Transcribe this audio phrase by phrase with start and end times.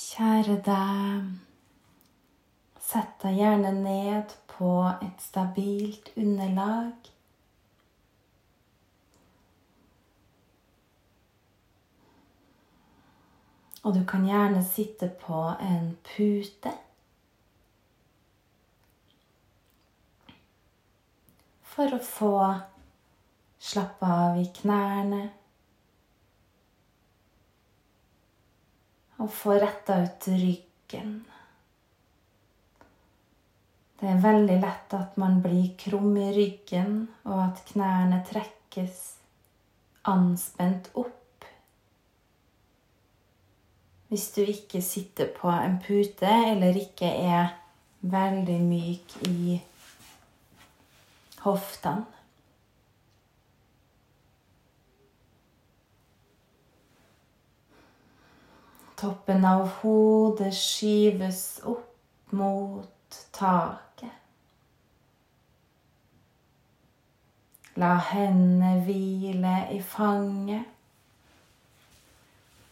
[0.00, 1.24] Kjære deg,
[2.80, 7.10] sett deg gjerne ned på et stabilt underlag.
[13.84, 16.72] Og du kan gjerne sitte på en pute.
[21.74, 22.32] For å få
[23.60, 25.22] slappe av i knærne.
[29.20, 31.20] Og få retta ut ryggen.
[34.00, 39.02] Det er veldig lett at man blir krum i ryggen, og at knærne trekkes
[40.08, 41.44] anspent opp.
[44.08, 47.52] Hvis du ikke sitter på en pute eller ikke er
[48.00, 49.60] veldig myk i
[51.44, 52.19] hoftene.
[59.00, 64.12] Toppen av hodet skyves opp mot taket.
[67.80, 70.68] La hendene hvile i fanget.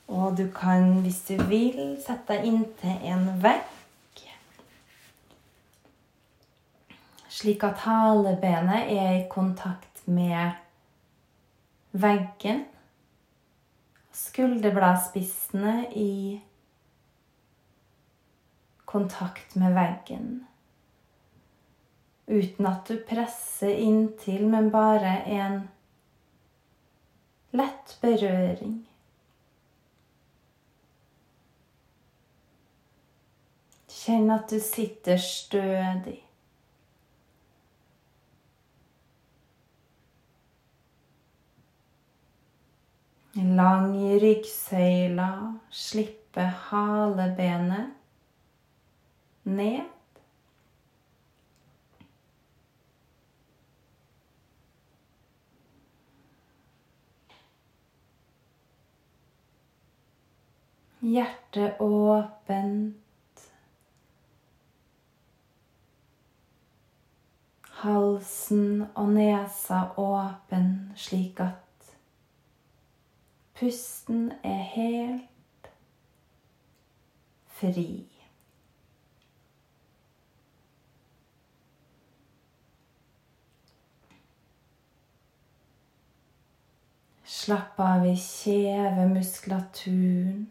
[0.09, 3.75] Og du kan, hvis du vil, sette deg inntil en vegg.
[7.39, 10.57] Slik at halebenet er i kontakt med
[11.93, 12.65] veggen.
[14.19, 16.41] Skulderbladspissene i
[18.85, 20.47] kontakt med veggen.
[22.27, 25.61] Uten at du presser inntil, men bare en
[27.55, 28.81] lett berøring.
[33.87, 36.28] Kjenn at du sitter stødig.
[43.39, 45.29] Lang i ryggsøyla,
[45.71, 47.93] slippe halebenet
[49.45, 49.87] ned.
[60.99, 62.97] Hjertet åpent.
[67.85, 71.68] Halsen og nesa åpen, slik at
[73.59, 75.71] pusten er helt
[77.47, 78.07] fri.
[87.25, 90.51] Slapp av i kjevemuskulaturen.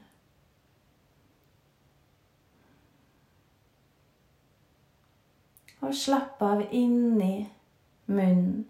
[5.87, 7.47] Og slapp av inni
[8.07, 8.65] munnen.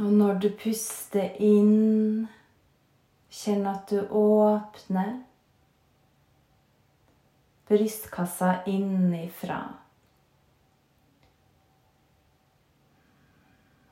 [0.00, 2.28] Og når du puster inn,
[3.30, 5.20] kjenn at du åpner
[7.70, 9.60] brystkassa innifra.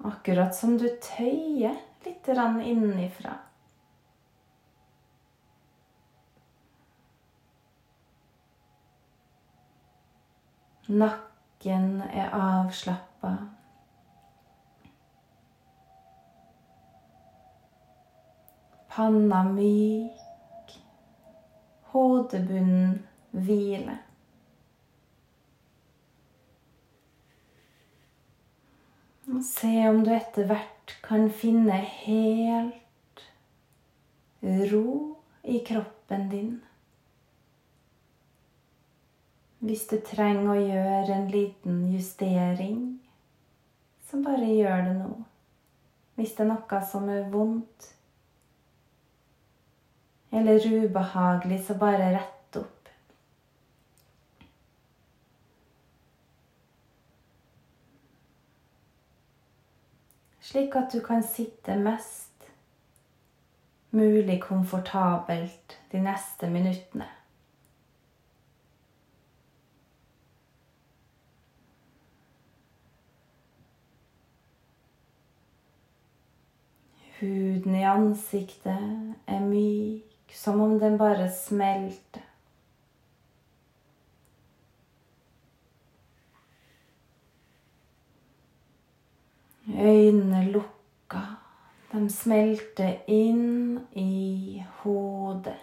[0.09, 1.77] Akkurat som du tøyer
[2.07, 3.37] litt innifra.
[10.89, 13.37] Nakken er avslappa.
[18.99, 20.73] Panna myk.
[21.93, 22.97] Hodebunnen
[23.31, 23.93] hvile.
[29.29, 33.23] Og se om du etter hvert kan finne helt
[34.73, 34.89] ro
[35.45, 36.49] i kroppen din.
[39.63, 42.83] Hvis du trenger å gjøre en liten justering,
[44.11, 45.13] så bare gjør det nå.
[46.19, 47.93] Hvis det er noe som er vondt
[50.31, 52.89] eller ubehagelig, så bare rett opp.
[60.41, 62.29] Slik at du kan sitte mest
[63.91, 67.09] mulig komfortabelt de neste minuttene.
[77.21, 82.25] Huden i ansiktet er myk, som om den bare smelter.
[89.69, 91.21] Øynene lukka.
[91.93, 95.57] De smelter inn i hodet.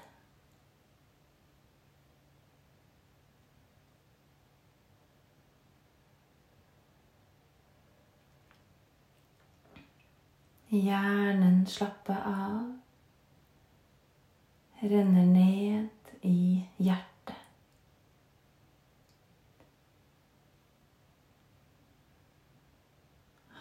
[10.69, 12.84] Hjernen slapper av
[14.89, 17.35] renner ned i hjertet.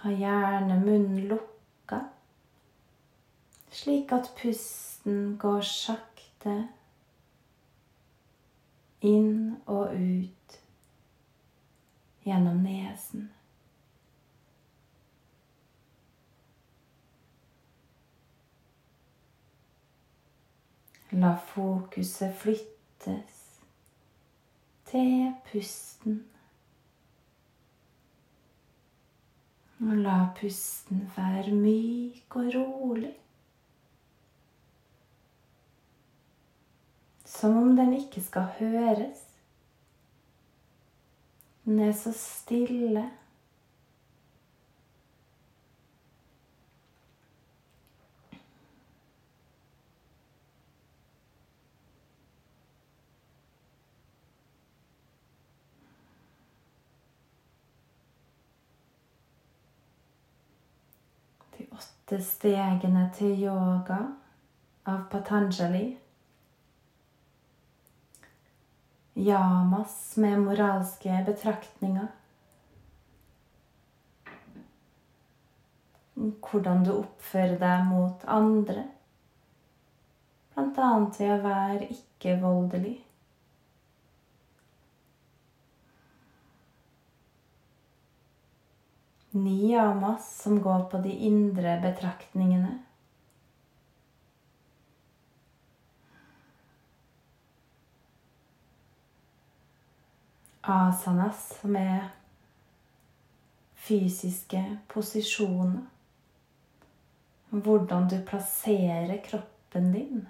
[0.00, 2.00] Ha gjerne munnen lukka,
[3.72, 6.58] slik at pusten går sakte
[9.04, 10.60] inn og ut
[12.24, 13.30] gjennom nesen.
[21.12, 23.42] La fokuset flyttes
[24.88, 26.22] til pusten.
[29.84, 33.12] Og la pusten være myk og rolig.
[37.24, 39.20] Som om den ikke skal høres.
[41.64, 43.10] Den er så stille.
[62.04, 63.96] Åtte stegene til yoga
[64.84, 65.86] av Patanjali.
[69.16, 72.10] Yamas med moralske betraktninger.
[76.20, 78.84] Hvordan du oppfører deg mot andre.
[80.60, 82.98] Annet ved å være ikke-voldelig.
[89.34, 92.78] Ni yamas som går på de indre betraktningene.
[100.60, 102.06] Asanas, som er
[103.74, 105.82] fysiske posisjoner.
[107.50, 110.26] Hvordan du plasserer kroppen din.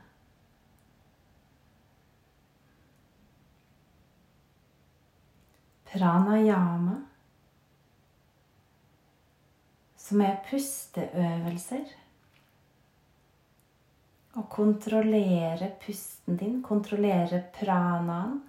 [5.93, 7.03] Pranayama,
[10.05, 11.85] som er pusteøvelser.
[14.35, 18.43] Å kontrollere pusten din, kontrollere pranaen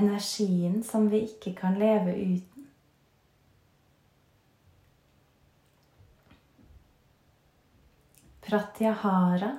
[0.00, 2.68] energien som vi ikke kan leve uten.
[8.46, 9.50] Pratyahara,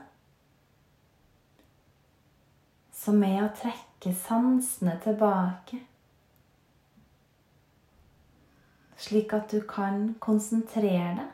[2.95, 5.79] som er å trekke sansene tilbake,
[9.01, 11.29] slik at du kan konsentrere deg.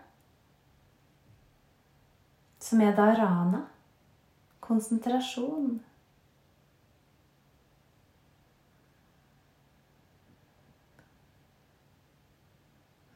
[2.63, 3.65] Som er dharana,
[4.63, 5.77] konsentrasjon.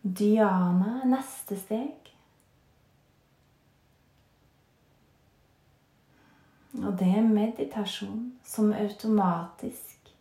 [0.01, 2.11] Diana neste steg.
[6.81, 10.13] Og det er meditasjon som automatisk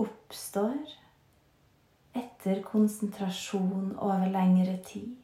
[0.00, 1.03] oppstår
[2.14, 5.16] etter konsentrasjon over lengre tid.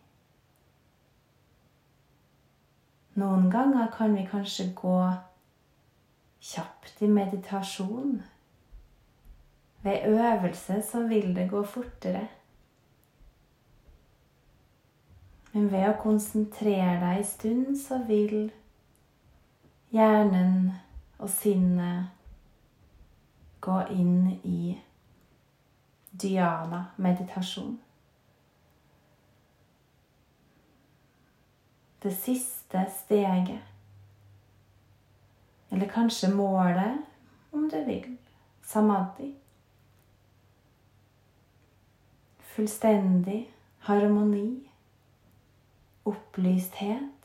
[3.20, 4.96] Noen ganger kan vi kanskje gå
[6.40, 8.20] kjapt i meditasjon.
[9.82, 12.28] Ved øvelse så vil det gå fortere.
[15.52, 18.52] Men ved å konsentrere deg en stund, så vil
[19.90, 20.70] hjernen
[21.18, 22.14] og sinnet
[23.60, 24.78] gå inn i
[26.22, 27.78] dhyana-meditasjon.
[32.02, 33.60] Det siste steget,
[35.70, 36.98] eller kanskje målet,
[37.52, 38.18] om du vil,
[38.62, 39.34] samadhi.
[42.40, 44.70] Fullstendig harmoni
[46.04, 47.19] opplysthet.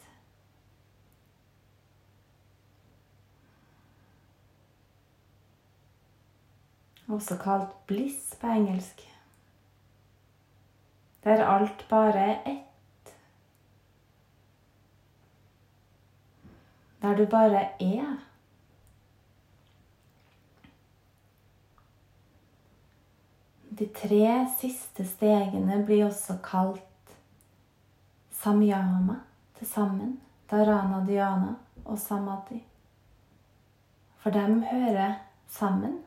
[7.07, 9.01] Også kalt bliss på engelsk.
[11.23, 13.13] Der alt bare er ett.
[17.01, 18.17] Der du bare er.
[23.79, 27.15] De tre siste stegene blir også kalt
[28.31, 29.19] samyama
[29.57, 30.21] til sammen.
[30.51, 32.63] Dharana, dhyana og samadhi.
[34.17, 35.13] For dem hører
[35.47, 36.04] sammen.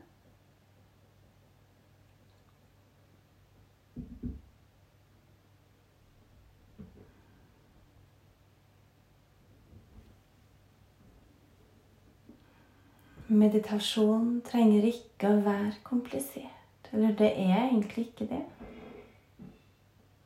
[13.29, 16.89] Meditasjon trenger ikke å være komplisert.
[16.89, 18.41] Eller det er egentlig ikke det.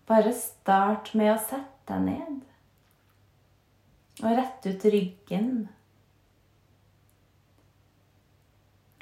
[0.08, 2.42] Bare start med å sette deg ned.
[4.24, 5.52] Og rett ut ryggen.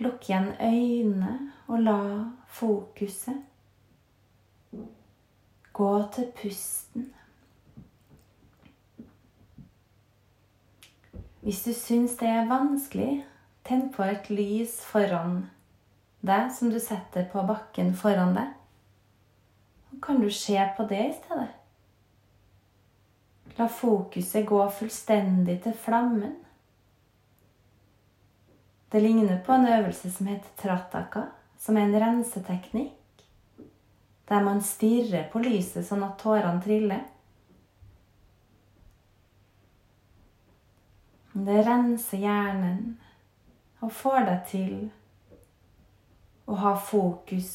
[0.02, 2.02] Lukk igjen øynene og la
[2.50, 3.44] fokuset
[5.78, 7.12] gå til pusten.
[11.42, 13.24] Hvis du syns det er vanskelig,
[13.72, 15.46] tenn på et lys foran
[16.28, 18.50] deg som du setter på bakken foran deg.
[19.92, 21.50] Og kan du se på det i stedet.
[23.58, 26.34] La fokuset gå fullstendig til flammen.
[28.92, 33.24] Det ligner på en øvelse som heter trataka, som er en renseteknikk.
[34.28, 37.06] Der man stirrer på lyset sånn at tårene triller.
[41.32, 43.00] Det renser hjernen
[43.82, 44.74] og får deg til
[46.46, 47.54] å ha fokus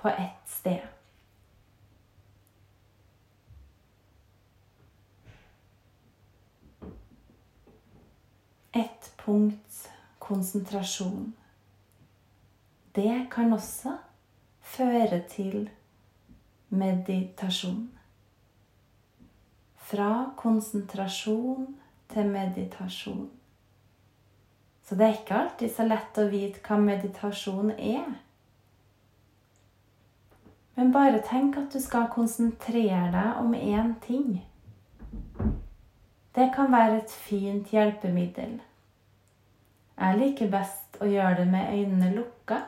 [0.00, 0.86] på ett sted.
[8.72, 11.32] Ett punkts konsentrasjon.
[12.92, 13.96] Det kan også
[14.60, 15.68] føre til
[16.68, 17.90] meditasjon.
[19.90, 21.76] Fra konsentrasjon
[22.10, 23.28] til meditasjon.
[24.90, 28.08] Så det er ikke alltid så lett å vite hva meditasjon er.
[30.74, 34.40] Men bare tenk at du skal konsentrere deg om én ting.
[36.34, 38.56] Det kan være et fint hjelpemiddel.
[39.94, 42.58] Jeg liker best å gjøre det med øynene lukka.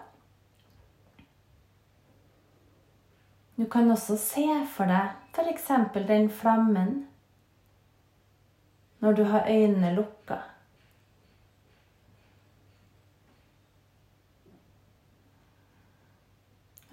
[3.59, 5.75] Du kan også se for deg f.eks.
[6.07, 6.97] den flammen
[9.02, 10.45] når du har øynene lukka.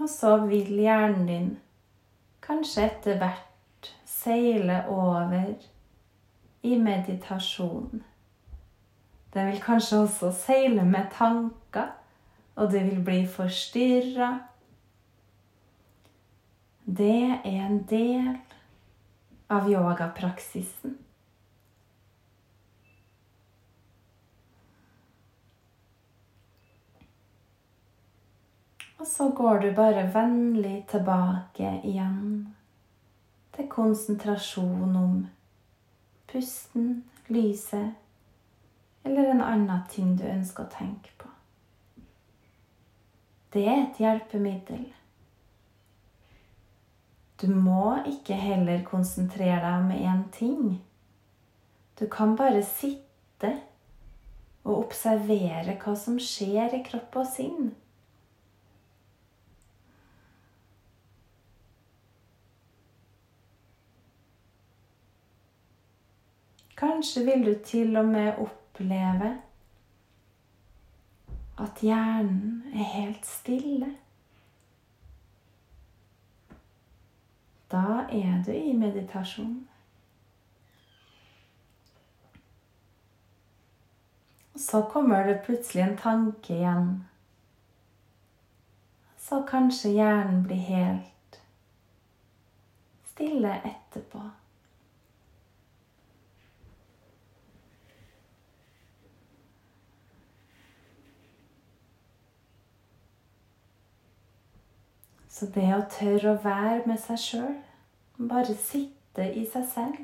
[0.09, 1.49] Og så vil hjernen din
[2.41, 5.51] kanskje etter hvert seile over
[6.65, 8.01] i meditasjon.
[9.33, 11.91] Den vil kanskje også seile med tanker,
[12.55, 14.31] og det vil bli forstyrra.
[16.85, 18.33] Det er en del
[19.49, 20.97] av yogapraksisen.
[28.99, 32.49] Og så går du bare vennlig tilbake igjen
[33.55, 35.15] til konsentrasjon om
[36.27, 37.95] pusten, lyset
[39.07, 41.31] eller en annen ting du ønsker å tenke på.
[43.55, 44.85] Det er et hjelpemiddel.
[47.39, 50.81] Du må ikke heller konsentrere deg om én ting.
[51.95, 53.55] Du kan bare sitte
[54.65, 57.71] og observere hva som skjer i kropp og sinn.
[66.79, 69.33] Kanskje vil du til og med oppleve
[71.59, 73.89] at hjernen er helt stille.
[77.71, 79.67] Da er du i meditasjon.
[84.55, 86.89] Så kommer det plutselig en tanke igjen.
[89.17, 91.41] Så kanskje hjernen blir helt
[93.11, 94.38] stille etterpå.
[105.39, 107.51] Så det å tørre å være med seg sjøl,
[108.27, 109.99] bare sitte i seg selv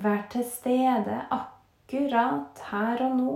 [0.00, 3.32] Vær til stede akkurat her og nå.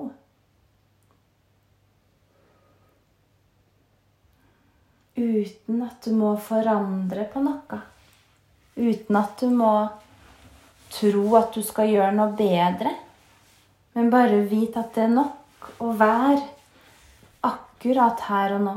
[5.17, 7.81] Uten at du må forandre på noe.
[8.77, 9.73] Uten at du må
[10.95, 12.95] tro at du skal gjøre noe bedre.
[13.99, 15.44] Men bare vit at det er nok
[15.83, 16.41] å vær
[17.45, 18.75] akkurat her og nå.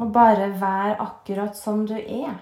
[0.00, 2.40] Og bare vær akkurat som du er.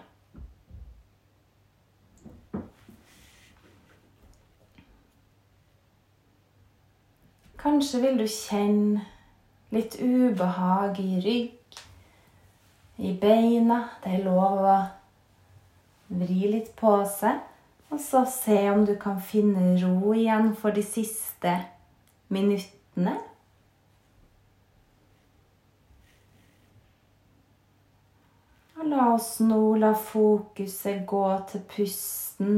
[7.61, 9.03] Kanskje vil du kjenne
[9.75, 11.81] litt ubehag i rygg,
[12.97, 13.83] i beina.
[14.01, 14.79] Det er lov å
[16.23, 17.43] vri litt på seg.
[17.91, 21.59] Og så se om du kan finne ro igjen for de siste
[22.31, 23.17] minuttene.
[28.81, 32.57] Og la oss nå la fokuset gå til pusten.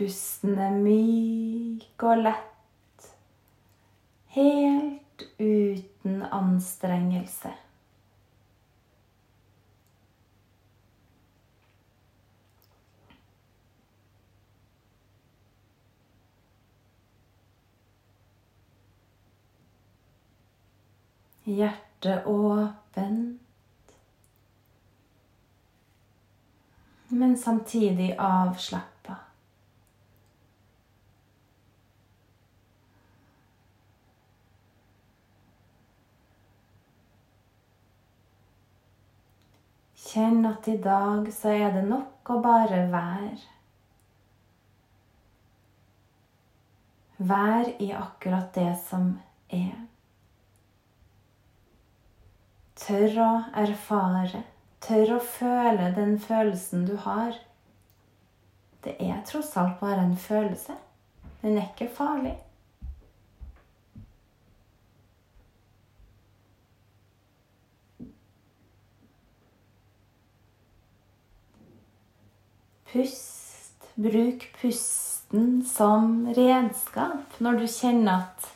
[0.00, 3.10] Pusten er myk og lett,
[4.32, 5.69] helt uten
[6.40, 7.52] anstrengelse.
[21.44, 23.40] Hjertet åpent,
[27.08, 28.89] men samtidig avslappa.
[40.00, 43.38] Kjenn at i dag så er det nok å bare være.
[47.20, 49.10] Vær i akkurat det som
[49.52, 49.76] er.
[52.80, 53.30] Tør å
[53.60, 54.40] erfare,
[54.80, 57.36] tør å føle den følelsen du har.
[58.80, 60.78] Det er tross alt bare en følelse.
[61.42, 62.38] Den er ikke farlig.
[72.92, 73.30] Pust.
[73.94, 78.46] Bruk pusten som redskap når du kjenner at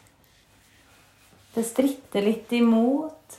[1.55, 3.37] det stritter litt imot.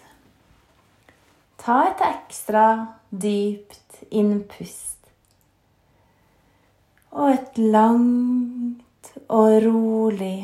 [1.59, 2.65] Ta et ekstra
[3.09, 5.09] dypt innpust.
[7.15, 10.37] Og et langt og rolig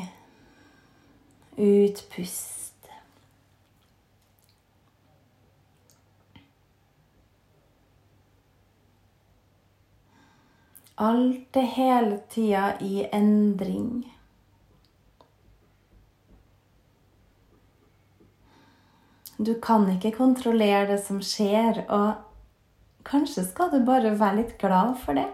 [1.55, 2.60] utpust.
[10.97, 14.03] Alt er hele tida i endring.
[19.37, 22.19] Du kan ikke kontrollere det som skjer, og
[23.07, 25.29] kanskje skal du bare være litt glad for det.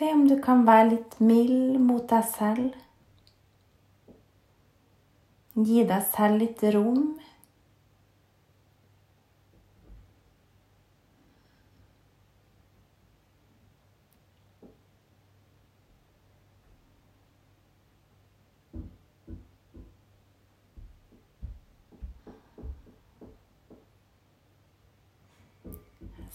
[0.00, 2.76] Se om du kan være litt mild mot deg selv.
[5.58, 7.08] Gi deg selv litt rom.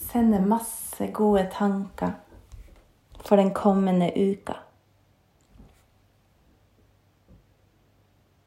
[0.06, 2.25] Sende masse gode tanker
[3.28, 4.65] for den kommende uka.